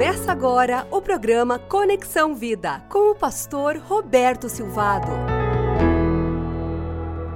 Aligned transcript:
Começa 0.00 0.32
agora 0.32 0.88
o 0.90 1.02
programa 1.02 1.58
Conexão 1.58 2.34
Vida 2.34 2.80
com 2.88 3.10
o 3.10 3.14
pastor 3.14 3.76
Roberto 3.76 4.48
Silvado. 4.48 5.08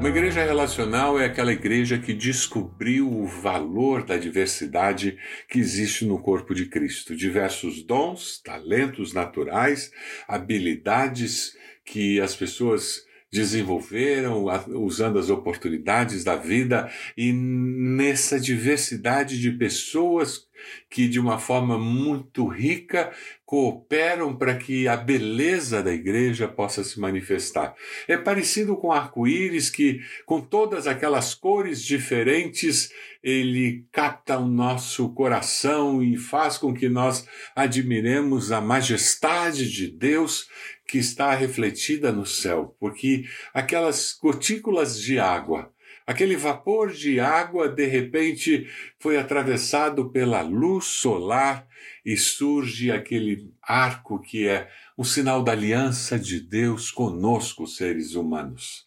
Uma 0.00 0.08
igreja 0.08 0.42
relacional 0.42 1.20
é 1.20 1.26
aquela 1.26 1.52
igreja 1.52 1.98
que 1.98 2.14
descobriu 2.14 3.06
o 3.06 3.26
valor 3.26 4.02
da 4.02 4.16
diversidade 4.16 5.18
que 5.46 5.58
existe 5.58 6.06
no 6.06 6.18
corpo 6.18 6.54
de 6.54 6.64
Cristo. 6.64 7.14
Diversos 7.14 7.82
dons, 7.82 8.40
talentos 8.42 9.12
naturais, 9.12 9.90
habilidades 10.26 11.54
que 11.84 12.18
as 12.18 12.34
pessoas 12.34 13.04
desenvolveram 13.34 14.44
usando 14.68 15.18
as 15.18 15.28
oportunidades 15.28 16.22
da 16.22 16.36
vida 16.36 16.88
e 17.16 17.32
nessa 17.32 18.38
diversidade 18.38 19.40
de 19.40 19.50
pessoas 19.50 20.46
que 20.88 21.08
de 21.08 21.18
uma 21.18 21.36
forma 21.36 21.76
muito 21.76 22.46
rica 22.46 23.12
cooperam 23.44 24.36
para 24.36 24.56
que 24.56 24.86
a 24.86 24.96
beleza 24.96 25.82
da 25.82 25.92
igreja 25.92 26.46
possa 26.46 26.84
se 26.84 27.00
manifestar. 27.00 27.74
É 28.06 28.16
parecido 28.16 28.76
com 28.76 28.92
arco-íris 28.92 29.68
que, 29.68 30.00
com 30.24 30.40
todas 30.40 30.86
aquelas 30.86 31.34
cores 31.34 31.82
diferentes, 31.82 32.92
ele 33.24 33.86
capta 33.90 34.38
o 34.38 34.46
nosso 34.46 35.08
coração 35.14 36.02
e 36.02 36.16
faz 36.18 36.58
com 36.58 36.74
que 36.74 36.88
nós 36.88 37.26
admiremos 37.56 38.52
a 38.52 38.60
majestade 38.60 39.68
de 39.70 39.88
Deus 39.88 40.46
que 40.86 40.98
está 40.98 41.34
refletida 41.34 42.12
no 42.12 42.26
céu, 42.26 42.76
porque 42.78 43.24
aquelas 43.54 44.16
gotículas 44.20 45.00
de 45.00 45.18
água 45.18 45.72
Aquele 46.06 46.36
vapor 46.36 46.92
de 46.92 47.18
água, 47.18 47.66
de 47.66 47.86
repente, 47.86 48.68
foi 48.98 49.16
atravessado 49.16 50.10
pela 50.10 50.42
luz 50.42 50.84
solar 50.84 51.66
e 52.04 52.14
surge 52.14 52.90
aquele 52.90 53.50
arco 53.62 54.20
que 54.20 54.46
é 54.46 54.68
um 54.98 55.04
sinal 55.04 55.42
da 55.42 55.52
aliança 55.52 56.18
de 56.18 56.40
Deus 56.40 56.90
conosco, 56.90 57.66
seres 57.66 58.14
humanos. 58.14 58.86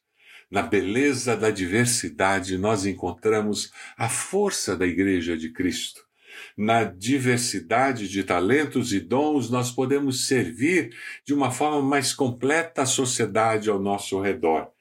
Na 0.50 0.62
beleza 0.62 1.36
da 1.36 1.52
diversidade, 1.52 2.58
nós 2.58 2.86
encontramos 2.86 3.72
a 3.98 4.08
força 4.08 4.76
da 4.76 4.88
Igreja 4.88 5.38
de 5.38 5.52
Cristo. 5.52 6.06
Na 6.56 6.84
diversidade 6.84 8.08
de 8.08 8.23
talentos 8.23 8.94
e 8.94 9.00
dons, 9.00 9.50
nós 9.50 9.72
podemos 9.72 10.28
servir 10.28 10.95
de 11.25 11.34
uma 11.34 11.52
forma 11.52 11.81
mais 11.81 12.14
completa 12.14 12.84
a 12.84 12.86
sociedade 12.86 13.70
ao 13.70 13.80
nosso 13.80 14.22
redor 14.22 14.72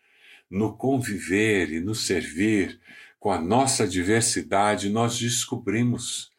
no 0.50 0.76
conviver 0.76 1.72
e 1.72 1.80
no 1.80 1.94
servir 1.94 2.80
com 3.18 3.30
a 3.30 3.40
nossa 3.40 3.86
diversidade, 3.86 4.88
nós 4.88 5.18
descobrimos 5.18 6.30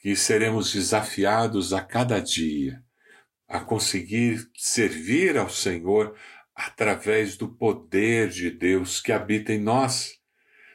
que 0.00 0.16
seremos 0.16 0.72
desafiados 0.72 1.72
a 1.72 1.82
cada 1.82 2.20
dia 2.20 2.82
a 3.48 3.60
conseguir 3.60 4.48
servir 4.56 5.36
ao 5.36 5.48
Senhor 5.48 6.16
através 6.56 7.36
do 7.36 7.48
poder 7.48 8.30
de 8.30 8.50
Deus 8.50 9.00
que 9.00 9.12
habita 9.12 9.52
em 9.52 9.60
nós. 9.60 10.16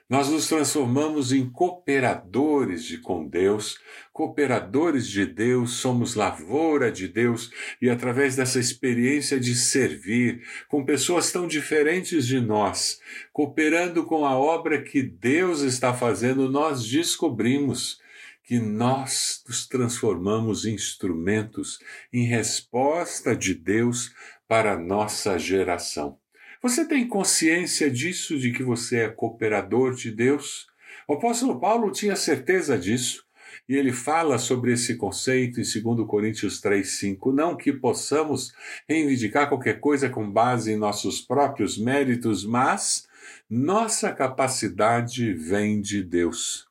Nós 0.08 0.28
nos 0.28 0.50
transformamos 0.50 1.32
em 1.32 1.50
cooperadores 1.50 2.84
de 2.84 2.98
com 2.98 3.26
Deus, 3.26 3.80
cooperadores 4.12 5.08
de 5.08 5.26
Deus, 5.26 5.72
somos 5.72 6.16
lavoura 6.16 6.92
de 6.92 7.08
Deus 7.08 7.50
e 7.82 7.90
através 7.90 8.36
dessa 8.36 8.60
experiência 8.60 9.40
de 9.40 9.56
servir 9.56 10.44
com 10.68 10.84
pessoas 10.84 11.32
tão 11.32 11.48
diferentes 11.48 12.28
de 12.28 12.42
nós, 12.42 13.00
cooperando 13.32 14.06
com 14.06 14.26
a 14.26 14.38
obra 14.38 14.84
que 14.84 15.02
Deus 15.02 15.62
está 15.62 15.94
fazendo, 15.94 16.52
nós 16.52 16.86
descobrimos 16.86 18.02
que 18.44 18.60
nós 18.60 19.42
nos 19.48 19.66
transformamos 19.66 20.66
em 20.66 20.74
instrumentos 20.74 21.80
em 22.12 22.26
resposta 22.26 23.34
de 23.34 23.54
Deus 23.54 24.12
para 24.52 24.78
nossa 24.78 25.40
geração. 25.40 26.18
Você 26.62 26.86
tem 26.86 27.08
consciência 27.08 27.90
disso, 27.90 28.38
de 28.38 28.52
que 28.52 28.62
você 28.62 28.98
é 28.98 29.08
cooperador 29.08 29.96
de 29.96 30.12
Deus? 30.12 30.68
O 31.08 31.14
apóstolo 31.14 31.58
Paulo 31.58 31.90
tinha 31.90 32.18
certeza 32.18 32.78
disso. 32.78 33.24
E 33.70 33.78
ele 33.78 33.94
fala 33.94 34.38
sobre 34.38 34.74
esse 34.74 34.98
conceito 34.98 35.62
em 35.62 35.64
2 35.64 36.06
Coríntios 36.06 36.62
3,5. 36.62 37.34
Não 37.34 37.56
que 37.56 37.72
possamos 37.72 38.52
reivindicar 38.90 39.48
qualquer 39.48 39.80
coisa 39.80 40.10
com 40.10 40.30
base 40.30 40.74
em 40.74 40.78
nossos 40.78 41.22
próprios 41.22 41.78
méritos, 41.78 42.46
mas 42.46 43.08
nossa 43.50 44.12
capacidade 44.12 45.32
vem 45.32 45.80
de 45.80 46.04
Deus. 46.04 46.68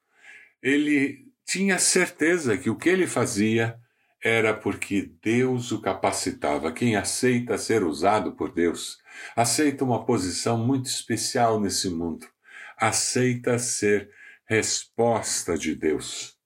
Ele 0.63 1.27
tinha 1.47 1.79
certeza 1.79 2.59
que 2.59 2.69
o 2.69 2.77
que 2.77 2.91
ele 2.91 3.07
fazia 3.07 3.81
era 4.23 4.53
porque 4.53 5.11
Deus 5.23 5.73
o 5.73 5.81
capacitava. 5.81 6.73
Quem 6.73 6.97
aceita 6.97 7.57
ser 7.57 7.83
usado 7.83 8.33
por 8.33 8.53
Deus, 8.53 8.99
aceita 9.35 9.85
uma 9.85 10.05
posição 10.05 10.59
muito 10.59 10.87
especial 10.87 11.59
nesse 11.59 11.89
mundo, 11.89 12.27
aceita 12.77 13.59
ser 13.59 14.11
resposta 14.47 15.57
de 15.57 15.75
Deus. 15.75 16.37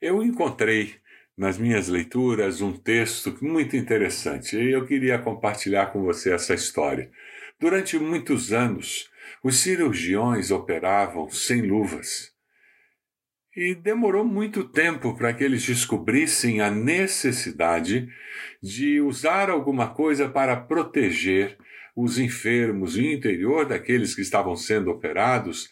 Eu 0.00 0.22
encontrei 0.22 0.96
nas 1.36 1.56
minhas 1.58 1.88
leituras 1.88 2.60
um 2.60 2.72
texto 2.72 3.36
muito 3.40 3.76
interessante 3.76 4.56
e 4.56 4.72
eu 4.72 4.84
queria 4.84 5.18
compartilhar 5.18 5.86
com 5.86 6.02
você 6.02 6.32
essa 6.32 6.54
história. 6.54 7.10
Durante 7.58 7.98
muitos 7.98 8.52
anos, 8.52 9.08
os 9.42 9.58
cirurgiões 9.58 10.50
operavam 10.50 11.30
sem 11.30 11.62
luvas. 11.62 12.31
E 13.54 13.74
demorou 13.74 14.24
muito 14.24 14.64
tempo 14.64 15.14
para 15.14 15.34
que 15.34 15.44
eles 15.44 15.62
descobrissem 15.66 16.62
a 16.62 16.70
necessidade 16.70 18.08
de 18.62 18.98
usar 19.02 19.50
alguma 19.50 19.90
coisa 19.90 20.26
para 20.26 20.56
proteger 20.56 21.58
os 21.94 22.18
enfermos 22.18 22.96
e 22.96 23.00
o 23.00 23.12
interior 23.12 23.66
daqueles 23.66 24.14
que 24.14 24.22
estavam 24.22 24.56
sendo 24.56 24.90
operados 24.90 25.68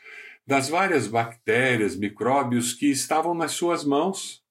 das 0.47 0.69
várias 0.69 1.07
bactérias, 1.07 1.97
micróbios 1.97 2.75
que 2.75 2.91
estavam 2.91 3.33
nas 3.35 3.53
suas 3.53 3.83
mãos. 3.83 4.45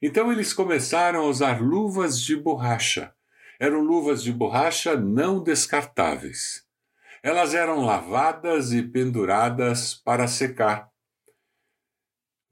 Então 0.00 0.32
eles 0.32 0.54
começaram 0.54 1.20
a 1.20 1.28
usar 1.28 1.60
luvas 1.60 2.18
de 2.18 2.34
borracha. 2.34 3.12
Eram 3.60 3.80
luvas 3.80 4.22
de 4.22 4.32
borracha 4.32 4.96
não 4.96 5.42
descartáveis. 5.42 6.64
Elas 7.22 7.52
eram 7.52 7.84
lavadas 7.84 8.72
e 8.72 8.82
penduradas 8.82 9.94
para 9.94 10.26
secar. 10.26 10.93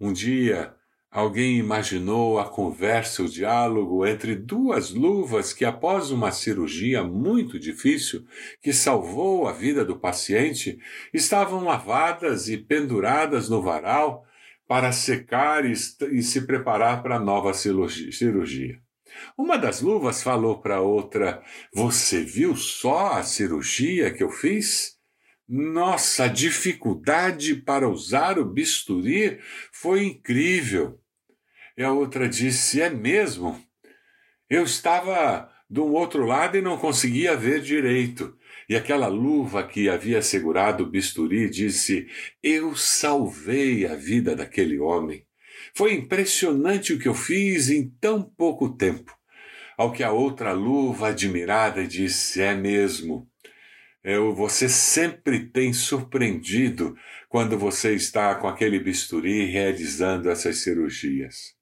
Um 0.03 0.13
dia, 0.13 0.75
alguém 1.13 1.59
imaginou 1.59 2.41
a 2.41 2.51
conversa, 2.51 3.23
o 3.23 3.29
diálogo 3.29 4.05
entre 4.05 4.35
duas 4.35 4.91
luvas 4.91 5.53
que, 5.53 5.65
após 5.65 6.11
uma 6.11 6.33
cirurgia 6.33 7.05
muito 7.05 7.57
difícil, 7.57 8.27
que 8.61 8.73
salvou 8.73 9.47
a 9.47 9.53
vida 9.53 9.85
do 9.85 9.97
paciente, 9.97 10.77
estavam 11.15 11.63
lavadas 11.63 12.49
e 12.49 12.59
penduradas 12.59 13.49
no 13.49 13.63
varal 13.63 14.27
para 14.67 14.91
secar 14.91 15.65
e, 15.65 15.73
e 16.11 16.21
se 16.21 16.49
preparar 16.49 17.01
para 17.01 17.15
a 17.15 17.21
nova 17.21 17.55
cirurgia. 17.55 18.81
Uma 19.39 19.57
das 19.57 19.83
luvas 19.83 20.21
falou 20.21 20.61
para 20.61 20.79
a 20.79 20.81
outra: 20.81 21.41
Você 21.73 22.25
viu 22.25 22.57
só 22.57 23.13
a 23.13 23.23
cirurgia 23.23 24.13
que 24.13 24.25
eu 24.25 24.31
fiz? 24.31 25.01
Nossa, 25.49 26.25
a 26.25 26.29
dificuldade 26.29 27.57
para 27.57 27.89
usar 27.89 28.39
o 28.39 28.45
bisturi 28.45 29.39
foi 29.73 30.05
incrível. 30.05 31.01
E 31.77 31.83
a 31.83 31.93
outra 31.93 32.29
disse: 32.29 32.81
É 32.81 32.89
mesmo? 32.89 33.61
Eu 34.49 34.65
estava 34.65 35.51
do 35.69 35.87
outro 35.87 36.27
lado 36.27 36.57
e 36.57 36.63
não 36.63 36.77
conseguia 36.77 37.37
ver 37.37 37.61
direito. 37.61 38.37
E 38.69 38.77
aquela 38.77 39.09
luva 39.09 39.67
que 39.67 39.89
havia 39.89 40.23
segurado 40.23 40.85
o 40.85 40.91
bisturi 40.91 41.49
disse: 41.51 42.07
Eu 42.43 42.77
salvei 42.77 43.87
a 43.87 43.95
vida 43.95 44.37
daquele 44.37 44.79
homem. 44.79 45.27
Foi 45.75 45.95
impressionante 45.95 46.93
o 46.93 46.99
que 46.99 47.09
eu 47.09 47.15
fiz 47.15 47.71
em 47.71 47.89
tão 48.01 48.23
pouco 48.23 48.77
tempo. 48.77 49.17
Ao 49.77 49.91
que 49.91 50.03
a 50.03 50.13
outra 50.13 50.53
luva, 50.53 51.09
admirada, 51.09 51.87
disse: 51.87 52.41
É 52.41 52.55
mesmo. 52.55 53.32
Eu, 54.05 54.35
você 54.35 54.69
sempre 54.69 55.47
tem 55.47 55.73
surpreendido 55.73 56.97
quando 57.29 57.57
você 57.57 57.95
está 57.95 58.35
com 58.35 58.49
aquele 58.49 58.81
bisturi 58.81 59.47
realizando 59.47 60.29
essas 60.29 60.59
cirurgias. 60.59 61.55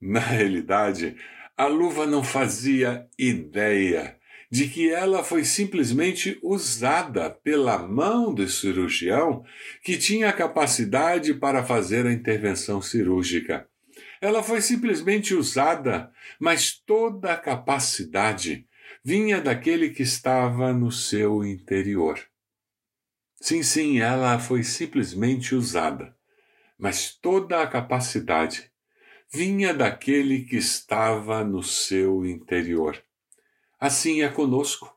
Na 0.00 0.18
realidade, 0.20 1.16
a 1.56 1.66
luva 1.66 2.06
não 2.06 2.24
fazia 2.24 3.06
ideia 3.16 4.18
de 4.50 4.66
que 4.68 4.90
ela 4.90 5.22
foi 5.22 5.44
simplesmente 5.44 6.38
usada 6.42 7.30
pela 7.30 7.78
mão 7.78 8.34
do 8.34 8.48
cirurgião 8.48 9.44
que 9.82 9.98
tinha 9.98 10.30
a 10.30 10.32
capacidade 10.32 11.34
para 11.34 11.62
fazer 11.62 12.06
a 12.06 12.12
intervenção 12.12 12.80
cirúrgica. 12.80 13.68
Ela 14.20 14.42
foi 14.42 14.60
simplesmente 14.60 15.34
usada, 15.34 16.10
mas 16.40 16.72
toda 16.72 17.32
a 17.32 17.36
capacidade 17.36 18.66
vinha 19.08 19.40
daquele 19.40 19.88
que 19.88 20.02
estava 20.02 20.70
no 20.70 20.92
seu 20.92 21.42
interior. 21.42 22.20
Sim, 23.40 23.62
sim, 23.62 24.00
ela 24.00 24.38
foi 24.38 24.62
simplesmente 24.62 25.54
usada, 25.54 26.14
mas 26.78 27.14
toda 27.14 27.62
a 27.62 27.66
capacidade 27.66 28.70
vinha 29.32 29.72
daquele 29.72 30.44
que 30.44 30.56
estava 30.56 31.42
no 31.42 31.62
seu 31.62 32.26
interior. 32.26 33.02
Assim 33.80 34.20
é 34.20 34.28
conosco. 34.28 34.94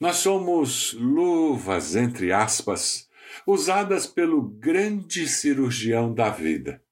Nós 0.00 0.16
somos 0.16 0.92
luvas, 0.94 1.94
entre 1.94 2.32
aspas, 2.32 3.08
usadas 3.46 4.08
pelo 4.08 4.42
grande 4.42 5.28
cirurgião 5.28 6.12
da 6.12 6.30
vida. 6.30 6.82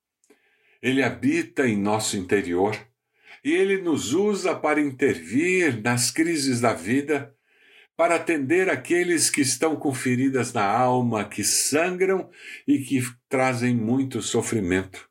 Ele 0.80 1.02
habita 1.02 1.66
em 1.66 1.76
nosso 1.76 2.16
interior 2.16 2.78
e 3.44 3.52
ele 3.52 3.82
nos 3.82 4.14
usa 4.14 4.54
para 4.54 4.80
intervir 4.80 5.82
nas 5.82 6.10
crises 6.10 6.60
da 6.60 6.72
vida, 6.72 7.34
para 7.96 8.16
atender 8.16 8.70
aqueles 8.70 9.28
que 9.28 9.42
estão 9.42 9.76
com 9.76 9.92
feridas 9.92 10.52
na 10.52 10.64
alma, 10.64 11.24
que 11.24 11.44
sangram 11.44 12.30
e 12.66 12.78
que 12.78 13.02
trazem 13.28 13.74
muito 13.74 14.22
sofrimento, 14.22 15.08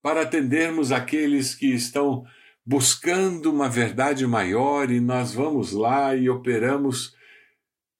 para 0.00 0.22
atendermos 0.22 0.92
aqueles 0.92 1.54
que 1.54 1.66
estão 1.66 2.24
buscando 2.64 3.52
uma 3.52 3.68
verdade 3.68 4.26
maior 4.26 4.90
e 4.90 5.00
nós 5.00 5.34
vamos 5.34 5.72
lá 5.72 6.14
e 6.14 6.30
operamos 6.30 7.14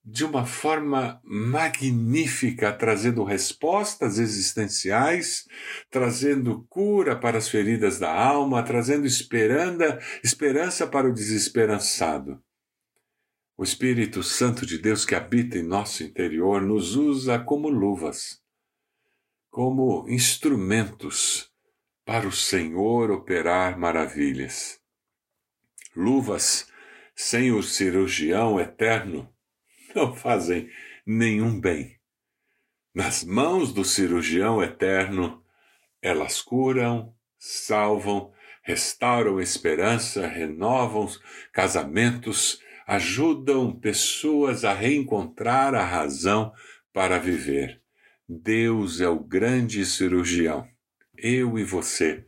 de 0.08 0.24
uma 0.24 0.46
forma 0.46 1.20
magnífica, 1.24 2.72
trazendo 2.72 3.24
respostas 3.24 4.20
existenciais, 4.20 5.48
trazendo 5.90 6.64
cura 6.68 7.18
para 7.18 7.38
as 7.38 7.48
feridas 7.48 7.98
da 7.98 8.14
alma, 8.14 8.62
trazendo 8.62 9.04
esperanda, 9.04 10.00
esperança 10.22 10.86
para 10.86 11.08
o 11.08 11.12
desesperançado. 11.12 12.40
O 13.58 13.64
Espírito 13.64 14.22
Santo 14.22 14.64
de 14.64 14.78
Deus 14.78 15.04
que 15.04 15.16
habita 15.16 15.58
em 15.58 15.64
nosso 15.64 16.04
interior 16.04 16.62
nos 16.62 16.94
usa 16.94 17.40
como 17.40 17.68
luvas, 17.68 18.40
como 19.50 20.08
instrumentos 20.08 21.50
para 22.04 22.28
o 22.28 22.32
Senhor 22.32 23.10
operar 23.10 23.76
maravilhas. 23.76 24.78
Luvas 25.96 26.68
sem 27.16 27.50
o 27.50 27.60
cirurgião 27.60 28.60
eterno 28.60 29.34
não 29.96 30.14
fazem 30.14 30.70
nenhum 31.06 31.58
bem. 31.58 31.96
Nas 32.94 33.24
mãos 33.24 33.72
do 33.72 33.84
cirurgião 33.84 34.62
eterno, 34.62 35.42
elas 36.02 36.42
curam, 36.42 37.14
salvam, 37.38 38.32
restauram 38.62 39.40
esperança, 39.40 40.26
renovam 40.26 41.08
casamentos, 41.52 42.60
ajudam 42.86 43.74
pessoas 43.74 44.64
a 44.64 44.74
reencontrar 44.74 45.74
a 45.74 45.84
razão 45.84 46.52
para 46.92 47.18
viver. 47.18 47.80
Deus 48.28 49.00
é 49.00 49.08
o 49.08 49.18
grande 49.18 49.84
cirurgião. 49.86 50.68
Eu 51.16 51.58
e 51.58 51.64
você 51.64 52.24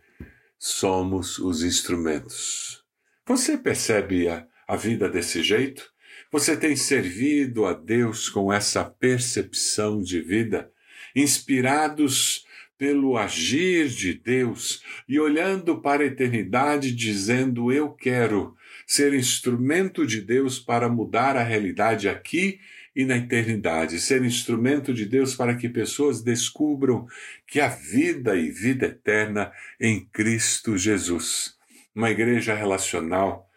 somos 0.59 1.39
os 1.39 1.63
instrumentos. 1.63 2.83
Você 3.27 3.59
percebe 3.59 4.29
a, 4.29 4.47
a 4.67 4.77
vida 4.77 5.09
desse 5.09 5.43
jeito? 5.43 5.93
Você 6.31 6.57
tem 6.57 6.77
servido 6.77 7.65
a 7.65 7.73
Deus 7.73 8.29
com 8.29 8.53
essa 8.53 8.85
percepção 8.85 10.03
de 10.03 10.21
vida, 10.21 10.71
inspirados 11.15 12.47
pelo 12.79 13.19
agir 13.19 13.89
de 13.89 14.15
Deus 14.15 14.83
e 15.09 15.19
olhando 15.19 15.81
para 15.81 16.05
a 16.05 16.07
eternidade, 16.07 16.95
dizendo: 16.95 17.73
Eu 17.73 17.91
quero 17.91 18.55
ser 18.87 19.13
instrumento 19.13 20.07
de 20.07 20.21
Deus 20.21 20.59
para 20.59 20.89
mudar 20.89 21.37
a 21.37 21.43
realidade 21.43 22.09
aqui 22.09 22.61
e 22.95 23.05
na 23.05 23.17
eternidade, 23.17 24.01
ser 24.01 24.25
instrumento 24.25 24.93
de 24.93 25.05
Deus 25.05 25.35
para 25.35 25.55
que 25.55 25.69
pessoas 25.69 26.23
descubram 26.23 27.07
que 27.47 27.61
há 27.61 27.69
vida 27.69 28.35
e 28.37 28.51
vida 28.51 28.87
eterna 28.87 29.53
em 29.81 30.05
Cristo 30.07 30.77
Jesus. 30.77 31.55
Uma 31.95 32.11
igreja 32.11 32.55
relacional 32.55 33.48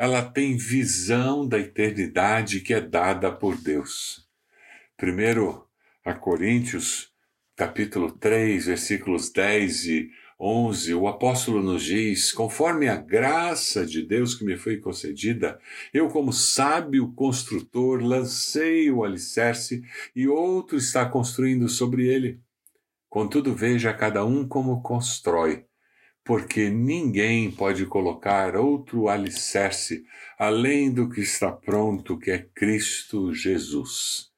ela 0.00 0.22
tem 0.22 0.56
visão 0.56 1.46
da 1.46 1.58
eternidade 1.58 2.60
que 2.60 2.72
é 2.72 2.80
dada 2.80 3.30
por 3.30 3.54
Deus. 3.54 4.26
Primeiro 4.96 5.68
a 6.02 6.14
Coríntios, 6.14 7.12
capítulo 7.54 8.10
3, 8.10 8.64
versículos 8.64 9.30
10 9.30 9.84
e 9.84 10.10
11, 10.40 10.94
o 10.94 11.06
apóstolo 11.06 11.62
nos 11.62 11.84
diz: 11.84 12.32
Conforme 12.32 12.88
a 12.88 12.96
graça 12.96 13.84
de 13.84 14.00
Deus 14.02 14.34
que 14.34 14.42
me 14.42 14.56
foi 14.56 14.78
concedida, 14.78 15.60
eu, 15.92 16.08
como 16.08 16.32
sábio 16.32 17.12
construtor, 17.12 18.02
lancei 18.02 18.90
o 18.90 19.04
alicerce 19.04 19.82
e 20.16 20.26
outro 20.26 20.78
está 20.78 21.04
construindo 21.04 21.68
sobre 21.68 22.08
ele. 22.08 22.40
Contudo, 23.06 23.54
veja 23.54 23.92
cada 23.92 24.24
um 24.24 24.48
como 24.48 24.80
constrói 24.80 25.66
porque 26.24 26.70
ninguém 26.70 27.50
pode 27.50 27.86
colocar 27.86 28.56
outro 28.56 29.08
alicerce 29.08 30.04
além 30.38 30.92
do 30.92 31.08
que 31.08 31.20
está 31.20 31.52
pronto, 31.52 32.18
que 32.18 32.30
é 32.30 32.38
Cristo 32.54 33.34
Jesus. 33.34 34.29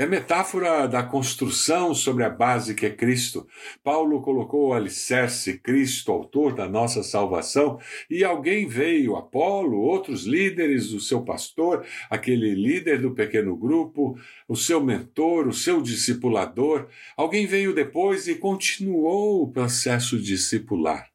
É 0.00 0.06
metáfora 0.06 0.88
da 0.88 1.02
construção 1.02 1.94
sobre 1.94 2.24
a 2.24 2.30
base 2.30 2.74
que 2.74 2.86
é 2.86 2.90
Cristo. 2.90 3.46
Paulo 3.84 4.22
colocou 4.22 4.68
o 4.68 4.72
alicerce, 4.72 5.58
Cristo, 5.58 6.10
autor 6.10 6.54
da 6.54 6.66
nossa 6.66 7.02
salvação, 7.02 7.78
e 8.08 8.24
alguém 8.24 8.66
veio, 8.66 9.14
Apolo, 9.14 9.78
outros 9.78 10.24
líderes, 10.24 10.92
o 10.92 11.00
seu 11.00 11.22
pastor, 11.22 11.84
aquele 12.08 12.54
líder 12.54 13.02
do 13.02 13.10
pequeno 13.10 13.54
grupo, 13.54 14.18
o 14.48 14.56
seu 14.56 14.82
mentor, 14.82 15.46
o 15.46 15.52
seu 15.52 15.82
discipulador. 15.82 16.88
Alguém 17.14 17.46
veio 17.46 17.74
depois 17.74 18.26
e 18.26 18.36
continuou 18.36 19.42
o 19.42 19.52
processo 19.52 20.18
discipular. 20.18 21.10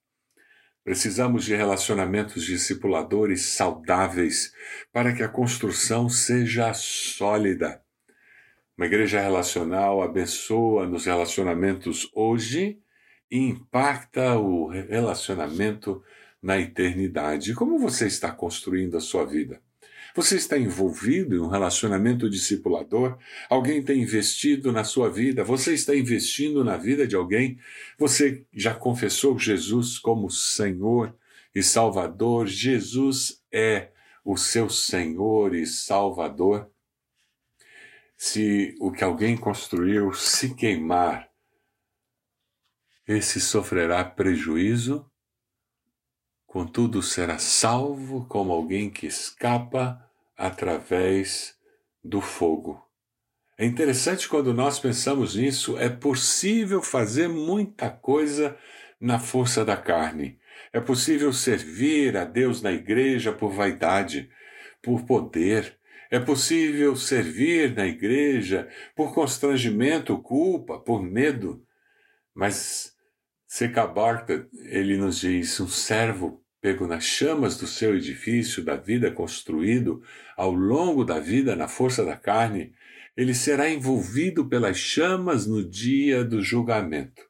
Precisamos 0.84 1.44
de 1.44 1.56
relacionamentos 1.56 2.46
discipuladores 2.46 3.48
saudáveis 3.48 4.54
para 4.94 5.12
que 5.12 5.24
a 5.24 5.28
construção 5.28 6.08
seja 6.08 6.72
sólida. 6.76 7.84
Uma 8.78 8.88
igreja 8.88 9.22
relacional 9.22 10.02
abençoa 10.02 10.86
nos 10.86 11.06
relacionamentos 11.06 12.12
hoje 12.14 12.78
e 13.32 13.38
impacta 13.38 14.38
o 14.38 14.68
relacionamento 14.68 16.04
na 16.44 16.60
eternidade. 16.60 17.54
Como 17.54 17.80
você 17.80 18.06
está 18.06 18.34
construindo 18.34 18.98
a 18.98 19.00
sua 19.00 19.26
vida? 19.26 19.62
Você 20.14 20.36
está 20.36 20.58
envolvido 20.58 21.38
em 21.38 21.40
um 21.40 21.48
relacionamento 21.48 22.30
discipulador? 22.30 23.18
Alguém 23.50 23.82
tem 23.82 24.02
investido 24.02 24.74
na 24.74 24.84
sua 24.84 25.10
vida? 25.10 25.42
Você 25.46 25.74
está 25.74 25.96
investindo 25.96 26.62
na 26.62 26.76
vida 26.76 27.08
de 27.08 27.16
alguém? 27.16 27.58
Você 27.98 28.46
já 28.54 28.74
confessou 28.74 29.40
Jesus 29.40 29.98
como 29.98 30.30
Senhor 30.30 31.16
e 31.56 31.64
Salvador? 31.64 32.46
Jesus 32.46 33.42
é 33.50 33.88
o 34.26 34.36
seu 34.36 34.70
Senhor 34.70 35.56
e 35.56 35.66
Salvador? 35.66 36.70
Se 38.18 38.76
o 38.80 38.92
que 38.92 39.04
alguém 39.04 39.36
construiu 39.36 40.14
se 40.14 40.56
queimar, 40.56 41.30
esse 43.08 43.40
sofrerá 43.40 44.04
prejuízo, 44.04 45.10
contudo 46.46 47.04
será 47.04 47.38
salvo 47.38 48.26
como 48.28 48.52
alguém 48.52 48.90
que 48.90 49.06
escapa 49.06 50.02
através 50.36 51.56
do 52.04 52.22
fogo. 52.22 52.84
É 53.58 53.66
interessante 53.66 54.28
quando 54.28 54.54
nós 54.54 54.80
pensamos 54.80 55.36
nisso, 55.36 55.78
é 55.78 55.90
possível 55.90 56.82
fazer 56.82 57.30
muita 57.30 57.90
coisa 57.90 58.58
na 59.00 59.18
força 59.18 59.64
da 59.64 59.78
carne. 59.78 60.38
É 60.74 60.80
possível 60.82 61.32
servir 61.32 62.18
a 62.18 62.26
Deus 62.26 62.62
na 62.62 62.72
igreja 62.72 63.32
por 63.32 63.52
vaidade, 63.52 64.30
por 64.82 65.06
poder. 65.06 65.78
É 66.10 66.20
possível 66.20 66.96
servir 66.96 67.76
na 67.76 67.86
igreja 67.86 68.68
por 68.96 69.14
constrangimento, 69.14 70.18
culpa, 70.20 70.80
por 70.80 71.02
medo. 71.02 71.66
Mas 72.34 72.94
Seca 73.48 73.88
Barta, 73.88 74.48
ele 74.54 74.98
nos 74.98 75.20
diz, 75.20 75.60
um 75.60 75.68
servo 75.68 76.44
pego 76.62 76.88
nas 76.88 77.04
chamas 77.04 77.58
do 77.58 77.68
seu 77.68 77.96
edifício 77.96 78.64
da 78.64 78.76
vida 78.76 79.12
construído 79.12 80.02
ao 80.36 80.52
longo 80.52 81.06
da 81.06 81.20
vida 81.20 81.56
na 81.56 81.68
força 81.68 82.04
da 82.04 82.18
carne, 82.18 82.74
ele 83.16 83.34
será 83.34 83.70
envolvido 83.70 84.50
pelas 84.50 84.78
chamas 84.78 85.46
no 85.46 85.64
dia 85.64 86.24
do 86.24 86.42
julgamento. 86.42 87.22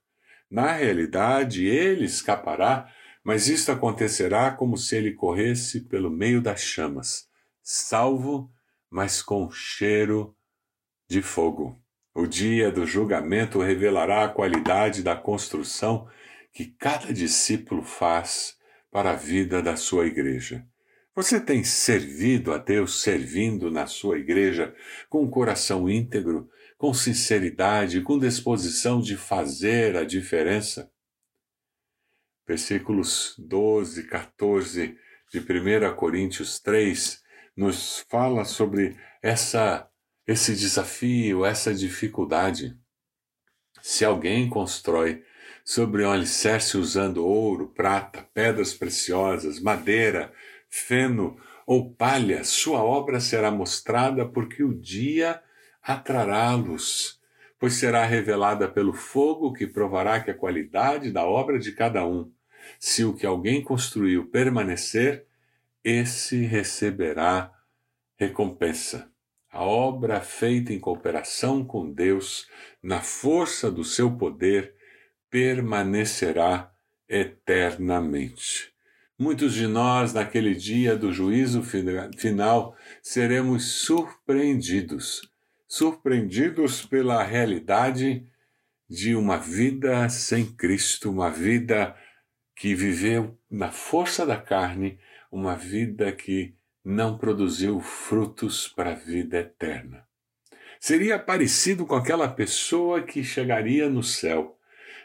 Na 0.50 0.72
realidade, 0.72 1.66
ele 1.66 2.06
escapará, 2.06 2.90
mas 3.24 3.50
isto 3.50 3.72
acontecerá 3.72 4.52
como 4.52 4.78
se 4.78 4.96
ele 4.96 5.12
corresse 5.14 5.82
pelo 5.82 6.10
meio 6.10 6.42
das 6.42 6.62
chamas, 6.62 7.28
salvo, 7.62 8.50
mas 8.96 9.22
com 9.22 9.52
cheiro 9.52 10.34
de 11.06 11.22
fogo. 11.22 11.78
O 12.14 12.26
dia 12.26 12.72
do 12.72 12.86
julgamento 12.86 13.60
revelará 13.60 14.24
a 14.24 14.30
qualidade 14.30 15.04
da 15.04 15.18
construção 15.18 16.08
que 16.54 16.68
cada 16.80 17.12
discípulo 17.12 17.84
faz 17.84 18.56
para 18.90 19.12
a 19.12 19.16
vida 19.16 19.62
da 19.62 19.76
sua 19.76 20.08
igreja. 20.08 20.66
Você 21.14 21.42
tem 21.42 21.62
servido 21.62 22.54
a 22.54 22.58
Deus 22.58 23.02
servindo 23.02 23.70
na 23.70 23.86
sua 23.86 24.18
igreja 24.18 24.74
com 25.10 25.24
um 25.24 25.30
coração 25.30 25.90
íntegro, 25.90 26.50
com 26.78 26.94
sinceridade, 26.94 28.00
com 28.00 28.18
disposição 28.18 29.02
de 29.02 29.18
fazer 29.18 29.98
a 29.98 30.06
diferença? 30.06 30.90
versículos 32.48 33.36
12, 33.40 34.04
14 34.08 34.98
de 35.32 35.40
1 35.40 35.96
Coríntios 35.96 36.60
3, 36.60 37.25
nos 37.56 38.06
fala 38.10 38.44
sobre 38.44 38.98
essa, 39.22 39.90
esse 40.28 40.54
desafio, 40.54 41.46
essa 41.46 41.74
dificuldade. 41.74 42.78
Se 43.82 44.04
alguém 44.04 44.50
constrói 44.50 45.24
sobre 45.64 46.06
um 46.06 46.12
alicerce 46.12 46.78
usando 46.78 47.26
ouro, 47.26 47.70
prata, 47.70 48.28
pedras 48.34 48.74
preciosas, 48.74 49.60
madeira, 49.60 50.34
feno 50.70 51.40
ou 51.66 51.94
palha, 51.94 52.44
sua 52.44 52.84
obra 52.84 53.20
será 53.20 53.50
mostrada 53.50 54.28
porque 54.28 54.64
o 54.64 54.74
dia 54.74 55.42
atrará 55.82 56.50
a 56.50 56.56
luz, 56.56 57.20
pois 57.60 57.74
será 57.74 58.06
revelada 58.06 58.68
pelo 58.68 58.94
fogo 58.94 59.54
que 59.54 59.66
provará 59.66 60.20
que 60.20 60.30
a 60.30 60.38
qualidade 60.38 61.12
da 61.12 61.26
obra 61.26 61.58
de 61.58 61.72
cada 61.72 62.06
um, 62.06 62.32
se 62.80 63.04
o 63.04 63.16
que 63.16 63.26
alguém 63.26 63.64
construiu 63.64 64.28
permanecer, 64.28 65.26
esse 65.86 66.44
receberá 66.46 67.54
recompensa. 68.18 69.10
A 69.50 69.64
obra 69.64 70.20
feita 70.20 70.74
em 70.74 70.80
cooperação 70.80 71.64
com 71.64 71.90
Deus, 71.90 72.50
na 72.84 73.00
força 73.00 73.72
do 73.72 73.86
seu 73.86 74.18
poder, 74.18 74.76
permanecerá 75.30 76.74
eternamente. 77.08 78.74
Muitos 79.18 79.54
de 79.54 79.68
nós, 79.68 80.12
naquele 80.12 80.54
dia 80.54 80.98
do 80.98 81.14
juízo 81.14 81.64
final, 81.64 82.76
seremos 83.02 83.84
surpreendidos 83.84 85.22
surpreendidos 85.68 86.86
pela 86.86 87.24
realidade 87.24 88.26
de 88.90 89.16
uma 89.16 89.38
vida 89.38 90.08
sem 90.10 90.46
Cristo, 90.46 91.12
uma 91.12 91.30
vida 91.30 91.96
que 92.56 92.74
viveu 92.76 93.38
na 93.50 93.72
força 93.72 94.26
da 94.26 94.38
carne, 94.38 94.98
uma 95.36 95.54
vida 95.54 96.14
que 96.14 96.56
não 96.84 97.18
produziu 97.18 97.82
frutos 97.82 98.70
para 98.70 98.92
a 98.92 98.96
vida 98.96 99.40
eterna. 99.40 100.06
Seria 100.80 101.20
parecido 101.20 101.86
com 101.86 101.94
aquela 101.94 102.30
pessoa 102.30 103.02
que 103.02 103.22
chegaria 103.22 103.90
no 103.90 104.02
céu, 104.02 104.58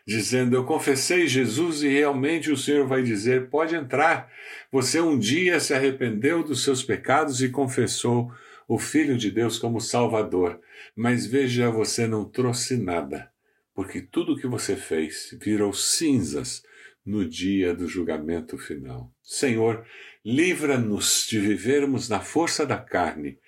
dizendo: 0.07 0.55
Eu 0.55 0.65
confessei 0.65 1.27
Jesus 1.27 1.83
e 1.83 1.89
realmente 1.89 2.49
o 2.49 2.57
Senhor 2.57 2.87
vai 2.87 3.03
dizer: 3.03 3.51
Pode 3.51 3.75
entrar. 3.75 4.31
Você 4.71 5.01
um 5.01 5.19
dia 5.19 5.59
se 5.59 5.75
arrependeu 5.75 6.45
dos 6.45 6.63
seus 6.63 6.81
pecados 6.81 7.43
e 7.43 7.49
confessou 7.49 8.33
o 8.69 8.79
Filho 8.79 9.19
de 9.19 9.33
Deus 9.33 9.59
como 9.59 9.81
Salvador, 9.81 10.61
mas 10.95 11.27
veja, 11.27 11.71
você 11.71 12.07
não 12.07 12.25
trouxe 12.25 12.77
nada, 12.77 13.33
porque 13.75 14.01
tudo 14.01 14.35
o 14.35 14.37
que 14.37 14.47
você 14.47 14.77
fez 14.77 15.37
virou 15.41 15.73
cinzas 15.73 16.63
no 17.05 17.29
dia 17.29 17.75
do 17.75 17.89
julgamento 17.89 18.59
final. 18.59 19.13
Senhor, 19.23 19.85
livra-nos 20.25 21.27
de 21.29 21.39
vivermos 21.39 22.09
na 22.09 22.21
força 22.21 22.67
da 22.67 22.77
carne 22.77 23.39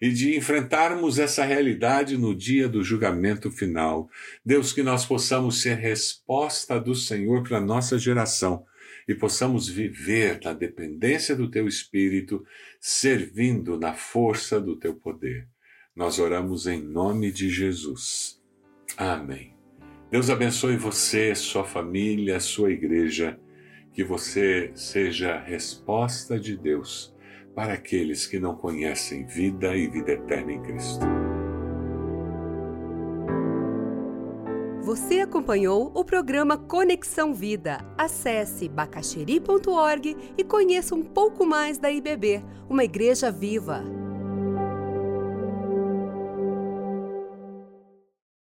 e 0.00 0.10
de 0.10 0.36
enfrentarmos 0.36 1.18
essa 1.18 1.44
realidade 1.44 2.16
no 2.16 2.34
dia 2.34 2.68
do 2.68 2.82
julgamento 2.82 3.50
final. 3.50 4.08
Deus, 4.44 4.72
que 4.72 4.82
nós 4.82 5.04
possamos 5.04 5.60
ser 5.60 5.76
resposta 5.76 6.80
do 6.80 6.94
Senhor 6.94 7.42
para 7.42 7.60
nossa 7.60 7.98
geração 7.98 8.64
e 9.06 9.14
possamos 9.14 9.68
viver 9.68 10.40
na 10.42 10.52
dependência 10.52 11.34
do 11.34 11.50
Teu 11.50 11.66
Espírito, 11.66 12.44
servindo 12.80 13.78
na 13.78 13.94
força 13.94 14.60
do 14.60 14.76
Teu 14.76 14.94
poder. 14.94 15.48
Nós 15.94 16.18
oramos 16.18 16.66
em 16.66 16.80
nome 16.80 17.30
de 17.30 17.50
Jesus. 17.50 18.40
Amém. 18.96 19.54
Deus 20.10 20.30
abençoe 20.30 20.76
você, 20.76 21.34
sua 21.34 21.64
família, 21.64 22.38
sua 22.38 22.70
igreja, 22.70 23.38
que 23.92 24.02
você 24.02 24.72
seja 24.74 25.38
resposta 25.38 26.38
de 26.38 26.56
Deus 26.56 27.14
para 27.54 27.74
aqueles 27.74 28.26
que 28.26 28.38
não 28.38 28.56
conhecem 28.56 29.26
vida 29.26 29.76
e 29.76 29.86
vida 29.88 30.12
eterna 30.12 30.52
em 30.52 30.62
Cristo. 30.62 31.04
Você 34.82 35.20
acompanhou 35.20 35.92
o 35.94 36.04
programa 36.04 36.56
Conexão 36.56 37.32
Vida. 37.32 37.84
Acesse 37.96 38.68
bacacheri.org 38.68 40.16
e 40.36 40.42
conheça 40.42 40.94
um 40.94 41.04
pouco 41.04 41.46
mais 41.46 41.78
da 41.78 41.90
IBB, 41.90 42.42
uma 42.68 42.82
igreja 42.82 43.30
viva. 43.30 43.84